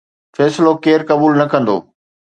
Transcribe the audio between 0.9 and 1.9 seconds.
قبول نه ڪندو؟